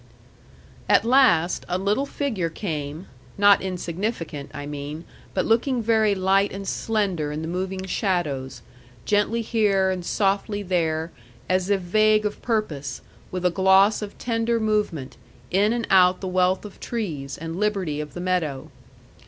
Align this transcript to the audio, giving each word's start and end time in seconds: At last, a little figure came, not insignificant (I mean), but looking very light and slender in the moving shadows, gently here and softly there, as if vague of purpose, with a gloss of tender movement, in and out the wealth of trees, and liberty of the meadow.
At 0.89 1.05
last, 1.05 1.63
a 1.69 1.77
little 1.77 2.07
figure 2.07 2.49
came, 2.49 3.05
not 3.37 3.61
insignificant 3.61 4.49
(I 4.51 4.65
mean), 4.65 5.03
but 5.35 5.45
looking 5.45 5.79
very 5.83 6.15
light 6.15 6.51
and 6.51 6.67
slender 6.67 7.31
in 7.31 7.43
the 7.43 7.47
moving 7.47 7.85
shadows, 7.85 8.63
gently 9.05 9.43
here 9.43 9.91
and 9.91 10.03
softly 10.03 10.63
there, 10.63 11.11
as 11.47 11.69
if 11.69 11.81
vague 11.81 12.25
of 12.25 12.41
purpose, 12.41 13.01
with 13.29 13.45
a 13.45 13.51
gloss 13.51 14.01
of 14.01 14.17
tender 14.17 14.59
movement, 14.59 15.17
in 15.51 15.71
and 15.71 15.85
out 15.91 16.19
the 16.19 16.27
wealth 16.27 16.65
of 16.65 16.79
trees, 16.79 17.37
and 17.37 17.59
liberty 17.59 18.01
of 18.01 18.15
the 18.15 18.21
meadow. 18.21 18.71